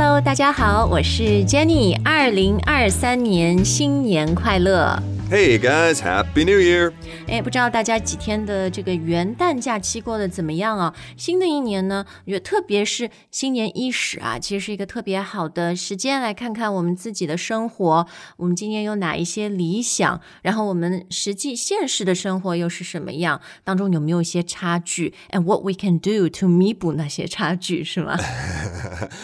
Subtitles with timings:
[0.00, 2.00] Hello，大家好，我是 Jenny。
[2.04, 4.96] 二零二三年新年快乐！
[5.29, 6.93] Hey guys, Happy New Year!
[7.27, 10.93] 哎，不知道大家几天的这个元旦假期过得怎么样啊？
[11.17, 18.05] 新的一年呢，我觉得特别是新年伊始啊，其实是一个特别好的时间来看看我们自己的生活，
[18.37, 25.15] 我们今年有哪一些理想，然后我们实际现实的生活又是什么样，当中有没有一些差距？
[25.31, 28.17] And what we can do to 弥补那些差距，是吗？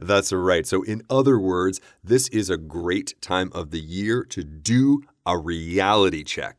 [0.00, 0.64] That's right.
[0.64, 5.34] So, in other words, this is a great time of the year to do a
[5.34, 6.54] reality check.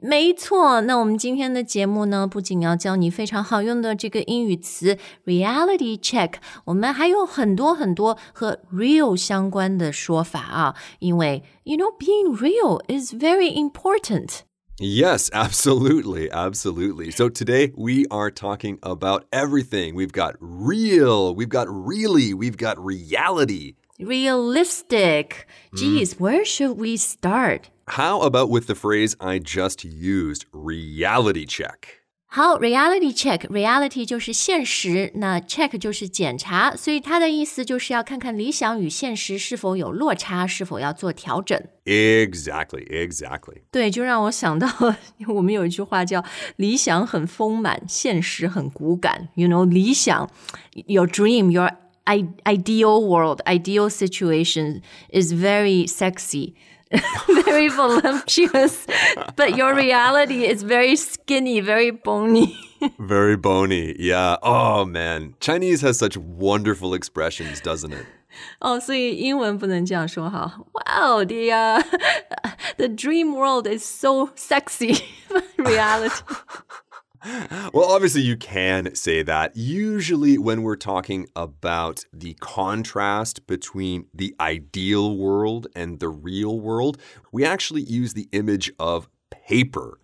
[0.00, 6.34] 没错，那我们今天的节目呢，不仅要教你非常好用的这个英语词 reality check，
[6.66, 10.76] 我们还有很多很多和 real 相关的说法啊。
[10.98, 14.40] 因为 you know being real is very important。
[14.78, 17.12] Yes, absolutely, absolutely.
[17.12, 19.94] So, today we are talking about everything.
[19.94, 23.76] We've got real, we've got really, we've got reality.
[23.98, 25.46] Realistic.
[25.74, 27.70] Geez, where should we start?
[27.86, 32.00] How about with the phrase I just used, reality check?
[32.26, 41.56] 好，reality check，reality 就是现实，那 check 就是检查，所以它的意思就是要看看理想与现实是否有落差，是否要做调整。
[41.84, 43.58] Exactly, exactly.
[43.70, 44.68] 对，就让我想到，
[45.28, 46.24] 我们有一句话叫“
[46.56, 49.28] 理想很丰满，现实很骨感”。
[49.36, 50.28] You know， 理想，
[50.86, 51.76] your dream, your i
[52.08, 56.54] ideal world, ideal situation is very sexy.
[57.44, 58.86] very voluptuous,
[59.34, 62.56] but your reality is very skinny, very bony.
[63.00, 63.96] Very bony.
[63.98, 64.36] Yeah.
[64.42, 65.34] Oh, man.
[65.40, 68.06] Chinese has such wonderful expressions, doesn't it?
[68.60, 70.60] 哦，所以英文不能这样说哈。
[70.72, 71.82] Wow, the uh,
[72.76, 75.00] the dream world is so sexy.
[75.56, 76.20] reality.
[77.72, 79.56] Well, obviously, you can say that.
[79.56, 86.98] Usually, when we're talking about the contrast between the ideal world and the real world,
[87.32, 90.00] we actually use the image of paper.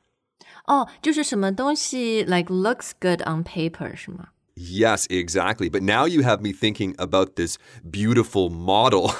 [0.66, 4.28] 哦，就是什么东西 like looks good on paper 是吗？
[4.56, 5.70] Yes, exactly.
[5.70, 7.56] But now you have me thinking about this
[7.90, 9.14] beautiful model.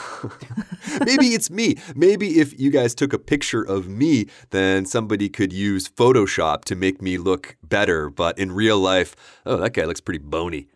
[1.06, 1.77] Maybe it's me.
[1.97, 6.77] Maybe if you guys took a picture of me, then somebody could use Photoshop to
[6.77, 8.11] make me look better.
[8.11, 9.15] But in real life,
[9.47, 10.67] oh, that guy looks pretty bony.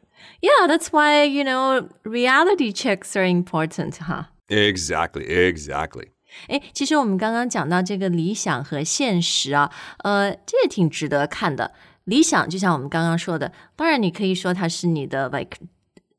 [0.41, 4.31] Yeah, that's why you know reality checks are important 哈。
[4.49, 6.09] Exactly, exactly.
[6.49, 11.73] 诶，其实我们刚刚讲到这个理想和现实啊，呃，这也挺值得看的。
[12.09, 15.59] 理想就像我们刚刚说的，当然你可以说它是你的 like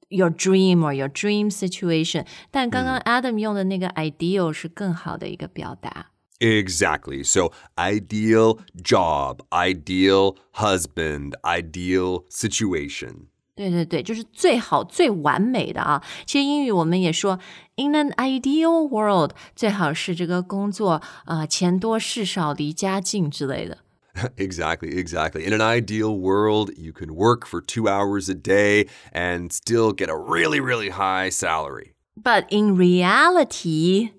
[0.09, 6.07] your dream or your dream situation，但刚刚 Adam 用的那个 ideal 是更好的一个表达。
[6.39, 7.23] Exactly.
[7.23, 13.28] So, ideal job, ideal husband, ideal situation.
[13.56, 16.03] 对对对，就是最好、最完美的啊！
[16.25, 17.39] 其实英语我们也说，
[17.78, 23.78] in an ideal world，最好是这个工作啊、呃钱多事少、离家近之类的。
[24.38, 25.45] Exactly, exactly.
[25.45, 30.09] In an ideal world, you can work for two hours a day and still get
[30.09, 31.95] a really, really high salary.
[32.16, 34.11] But in reality，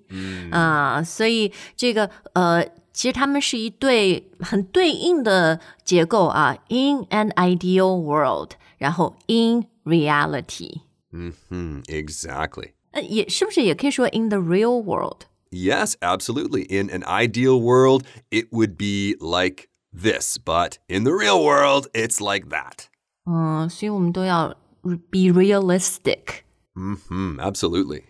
[0.51, 6.55] 啊、所以这个呃，其实他们是一对很对应的结构啊。
[6.69, 12.73] In an ideal world，然后 in reality， Hmm, exactly.
[12.91, 15.21] 呃，也是不是也可以说 in the real world？
[15.49, 16.67] Yes, absolutely.
[16.69, 22.19] In an ideal world, it would be like this, but in the real world, it's
[22.19, 22.85] like that.
[23.25, 26.43] 嗯，所以我们都要 be realistic。
[26.73, 28.03] Hmm, absolutely.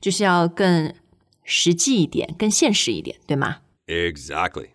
[0.00, 0.94] 就是要更
[1.44, 3.58] 实际一点，更现实一点，对吗？
[3.86, 4.70] Exactly.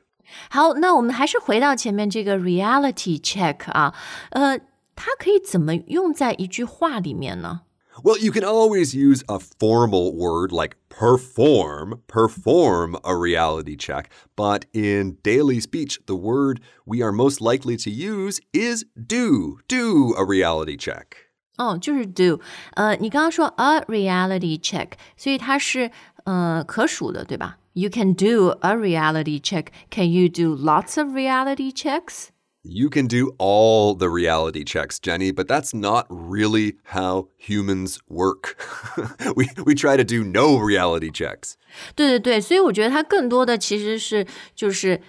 [0.50, 3.96] 好，那我们还是回到前面这个 reality check 啊，
[4.32, 4.60] 呃，
[4.96, 7.62] 它可以怎么用在一句话里面呢？
[8.04, 14.12] Well, you can always use a formal word like perform, perform a reality check.
[14.36, 20.14] But in daily speech, the word we are most likely to use is do, do
[20.16, 21.16] a reality check.
[21.58, 22.40] 哦，就是 do，
[22.76, 25.90] 呃，你刚刚说 a reality check，所以它是
[26.26, 27.58] 呃可数的，对吧？
[27.74, 29.68] You can do a reality check.
[29.90, 32.28] Can you do lots of reality checks?
[32.64, 38.58] You can do all the reality checks, Jenny, but that's not really how humans work.
[39.38, 41.56] we, we try to do no reality checks.
[41.96, 45.00] 对对对，所以我觉得它更多的其实是就是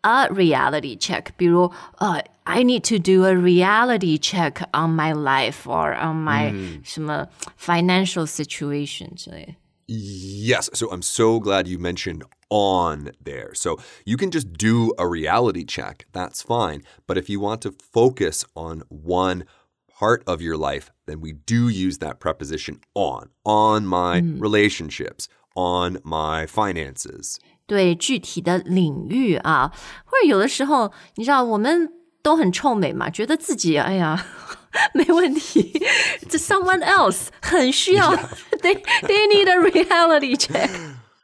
[0.00, 6.52] a reality check，比如呃、i need to do a reality check on my life or on my、
[6.82, 9.54] 什么 financial situation 之类的。
[9.86, 10.68] Yes.
[10.74, 13.54] So I'm so glad you mentioned on there.
[13.54, 16.06] So you can just do a reality check.
[16.12, 16.82] That's fine.
[17.06, 19.44] But if you want to focus on one
[19.88, 25.98] part of your life, then we do use that preposition on, on my relationships, on
[26.04, 27.38] my finances.
[27.66, 29.72] 对具体的领域啊，
[30.04, 31.90] 或者有的时候，你知道我们
[32.22, 34.26] 都很臭美嘛，觉得自己哎呀
[34.92, 35.80] 没问题，
[36.28, 38.14] 这 someone else 很需要，
[38.60, 40.70] they they need a reality check。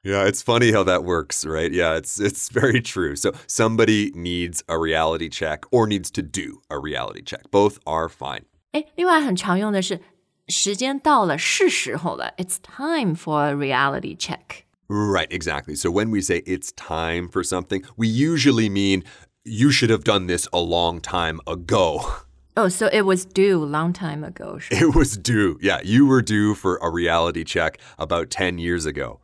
[0.05, 1.71] Yeah, it's funny how that works, right?
[1.71, 3.17] Yeah, it's it's very true.
[3.17, 7.51] So somebody needs a reality check or needs to do a reality check.
[7.51, 8.45] Both are fine.
[8.73, 10.01] 哎，另外很常用的是
[10.49, 14.65] 时间到了，是时候了，it's time for a reality check。
[14.89, 15.77] Right, exactly.
[15.77, 19.05] So when we say it's time for something, we usually mean
[19.45, 22.01] you should have done this a long time ago.
[22.57, 24.59] Oh, so it was due long time ago.
[24.59, 25.59] 是吧 It was due.
[25.61, 29.21] Yeah, you were due for a reality check about 10 years ago.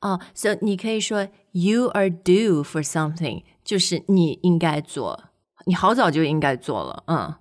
[0.00, 5.24] 哦、s o 你可以说 you are due for something，就是你应该做，
[5.66, 7.34] 你好早就应该做了，嗯。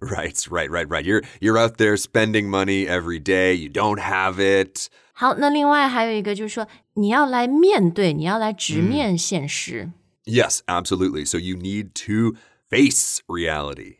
[0.00, 1.04] right, right, right, right.
[1.04, 4.88] You're you're out there spending money every day, you don't have it.
[5.14, 9.90] 好，那另外还有一个就是说，你要来面对，你要来直面现实。
[10.24, 11.24] Yes, absolutely.
[11.24, 12.36] So you need to
[12.68, 13.96] face reality.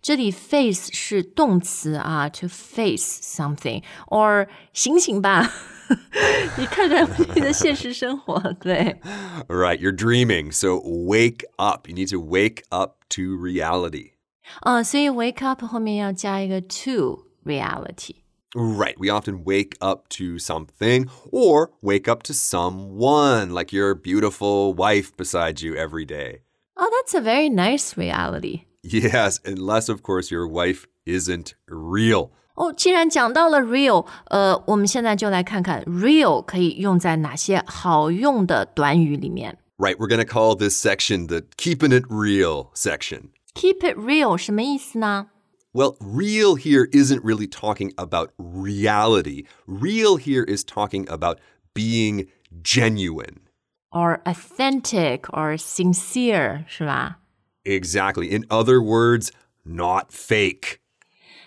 [0.00, 5.50] 这里 face 是动词啊，to face something，or 醒醒吧，
[6.58, 9.00] 你看看你的现实生活，对。
[9.48, 10.52] Right, you're dreaming.
[10.52, 11.88] So wake up.
[11.88, 14.12] You need to wake up to reality.
[14.60, 18.16] 啊、所以 wake up 后面要加一个 to reality。
[18.54, 18.96] Right.
[18.98, 25.14] We often wake up to something or wake up to someone, like your beautiful wife
[25.16, 26.40] beside you every day.
[26.74, 28.62] Oh, that's a very nice reality.
[28.82, 32.30] Yes, unless, of course, your wife isn't real.
[32.54, 39.58] 哦，既然讲到了 real，呃，我们现在就来看看 real 可以用在哪些好用的短语里面。
[39.76, 43.30] Right, we're going to call this section the keeping it real section.
[43.54, 45.28] Keep it real 什么意思呢？
[45.72, 49.44] Well, real here isn't really talking about reality.
[49.66, 51.38] Real here is talking about
[51.74, 52.26] being
[52.62, 53.42] genuine.
[53.90, 57.18] or authentic or sincere 是吧
[57.64, 58.28] Exactly.
[58.30, 59.30] In other words,
[59.64, 60.80] not fake.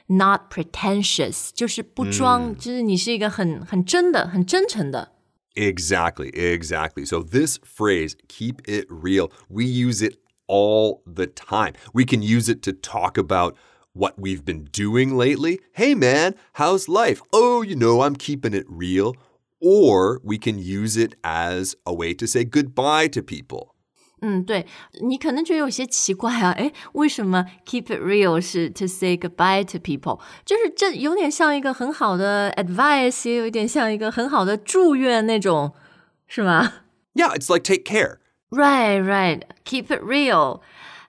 [0.07, 5.11] ？Not pretentious 就是不装，就是你是一个很很真的、很真诚的。
[5.55, 7.05] Exactly, exactly.
[7.05, 10.17] So, this phrase, keep it real, we use it
[10.47, 11.73] all the time.
[11.93, 13.55] We can use it to talk about
[13.93, 15.59] what we've been doing lately.
[15.73, 17.21] Hey, man, how's life?
[17.33, 19.15] Oh, you know, I'm keeping it real.
[19.59, 23.74] Or we can use it as a way to say goodbye to people.
[24.25, 24.67] 嗯，对
[25.01, 30.19] 你可能觉得有些奇怪啊，诶，为什么 keep it real 是 to say goodbye to people？
[30.45, 35.73] 就是这有点像一个很好的 advice，也有一点像一个很好的祝愿那种，
[36.27, 36.73] 是吗？
[37.15, 38.19] Yeah, it's like take care.
[38.51, 39.41] Right, right.
[39.65, 40.61] Keep it real.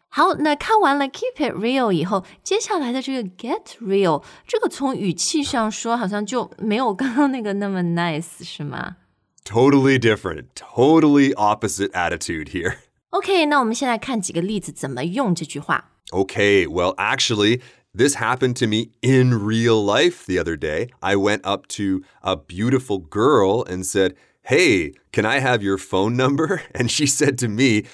[0.09, 8.97] 好，那看完了 keep it real 以后，接下来的这个 get real，这个从语气上说，好像就没有刚刚那个那么 nice，是吗
[9.45, 12.77] Totally different, totally opposite attitude here.
[13.11, 15.93] ？OK，那我们现在看几个例子，怎么用这句话。
[16.11, 17.61] Okay, well, actually,
[17.97, 20.89] this happened to me in real life the other day.
[21.01, 24.15] I went up to a beautiful girl and said,
[24.45, 26.63] Hey, can I have your phone number?
[26.75, 27.85] And she said to me,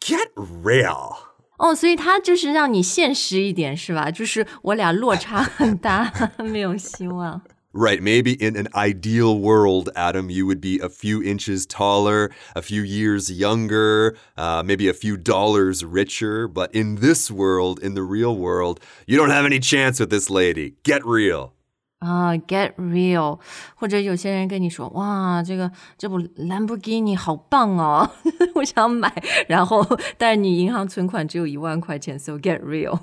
[0.00, 1.16] Get real.
[1.58, 4.10] 哦，所以他就是让你现实一点，是吧？
[4.10, 7.40] 就是我俩落差很大，没有希望。
[7.74, 12.60] Right, maybe in an ideal world, Adam, you would be a few inches taller, a
[12.60, 16.46] few years younger, uh, maybe a few dollars richer.
[16.46, 20.28] But in this world, in the real world, you don't have any chance with this
[20.28, 20.74] lady.
[20.84, 21.52] Get real.
[22.00, 23.38] 啊、g e t real，
[23.76, 28.10] 或者有些人跟你说，哇，这个这部兰博基尼好棒哦，
[28.56, 29.10] 我想买，
[29.46, 29.86] 然后
[30.18, 32.98] 但是你银行存款只有一万块钱，so get real。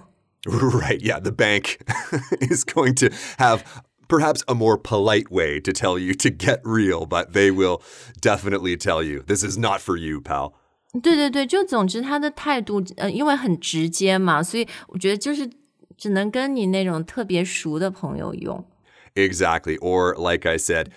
[0.45, 1.79] Right, yeah, the bank
[2.41, 3.61] is going to have
[4.07, 7.81] perhaps a more polite way to tell you to get real, but they will
[8.21, 10.53] definitely tell you this is not for you, pal.
[11.03, 15.47] 对对对，就总之他的态度，呃，因为很直接嘛，所以我觉得就是
[15.95, 18.65] 只能跟你那种特别熟的朋友用。
[19.15, 19.77] Exactly.
[19.79, 20.87] Or, like I said,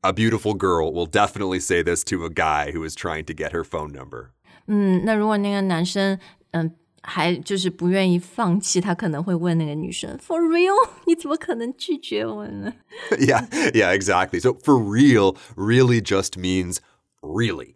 [0.00, 3.52] a beautiful girl will definitely say this to a guy who is trying to get
[3.52, 4.30] her phone number.
[4.66, 6.18] 嗯，那如果那个男生，
[6.52, 10.73] 嗯， 还就是不愿意放弃，他可能会问那个女生，For real？
[11.05, 12.73] 你怎么可能拒绝我呢
[13.11, 14.39] ？yeah, yeah, exactly.
[14.39, 16.77] So, for real really just means
[17.21, 17.75] really.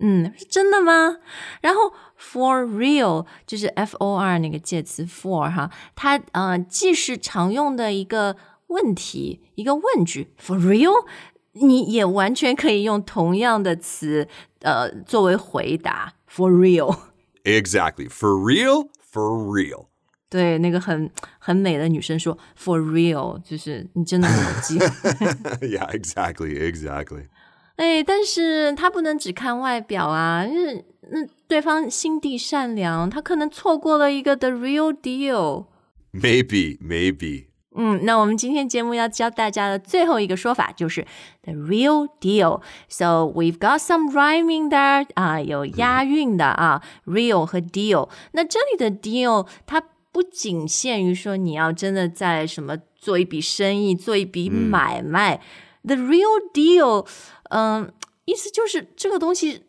[0.00, 1.16] 嗯，是真的吗？
[1.60, 8.36] 然后 for real 就是 F O R 那个介词 for 哈，它呃既是常用的一个
[8.68, 10.92] 问题，一个问句 for real，
[11.54, 14.28] 你也完全可以用同样的词
[14.60, 16.96] 呃作为回答 for real。
[17.47, 18.07] Exactly.
[18.07, 19.87] For real, for real.
[20.29, 24.87] 对，那个很很美的女生说 “for real”，就是你真的很有机会。
[25.67, 27.25] yeah, exactly, exactly.
[27.75, 35.67] 哎，但是他不能只看外表啊，因为那对方心地善良，他可能错过了一个 the real deal。
[36.11, 37.46] Maybe, maybe.
[37.80, 41.06] 嗯，那我们今天节目要教大家的最后一个说法就是
[41.42, 42.60] the real deal。
[42.88, 48.08] So we've got some rhyming there 啊，有押韵的啊、real 和 deal。
[48.32, 49.80] 那这里的 deal 它
[50.10, 55.40] 不仅限于说你要真的在什么做一笔生意、做一笔买卖。
[55.84, 57.06] The real deal，
[57.50, 57.92] 嗯、
[58.24, 59.62] 意思就是这个东西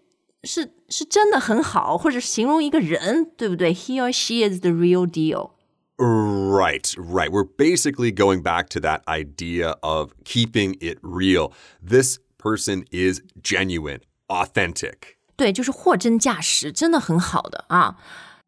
[0.43, 5.51] 是是真的很好，或者形容一个人，对不对？He or she is the real deal。
[5.98, 7.30] Right, right.
[7.30, 11.52] We're basically going back to that idea of keeping it real.
[11.80, 15.16] This person is genuine, authentic.
[15.36, 17.96] 对，就是货真价实，真的很好的啊。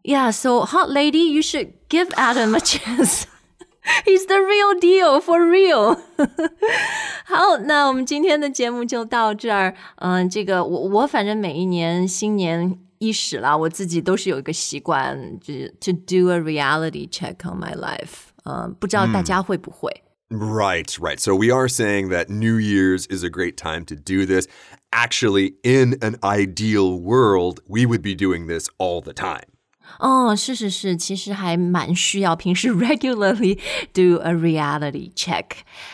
[0.02, 3.24] Yeah, so hot lady, you should give Adam a chance.
[4.04, 5.98] He's the real deal, for real
[7.24, 9.76] 。好，那我们今天的节目就到这儿。
[9.96, 18.30] 嗯，这个我我反正每一年新年 伊始啦，我自己都是有一个习惯，就是 to do a reality check on my life。
[18.44, 20.02] 嗯，不知道大家会不会？
[20.28, 21.20] Right, right.
[21.20, 24.48] So we are saying that New Year's is a great time to do this.
[24.90, 29.46] Actually, in an ideal world, we would be doing this all the time.
[30.00, 33.58] 哦，是是是，其实还蛮需要平时 regularly
[33.94, 35.44] do a reality check。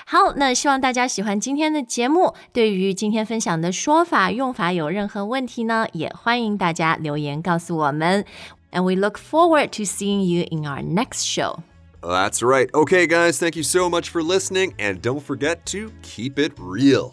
[0.06, 2.34] 好，那希望大家喜欢今天的节目。
[2.52, 8.24] 对于今天分享的说法用法有任何问题呢，也欢迎大家留言告诉我们。
[8.72, 11.60] And we look forward to seeing you in our next show.
[12.00, 12.68] That's right.
[12.72, 17.12] Okay, guys, thank you so much for listening, and don't forget to keep it real.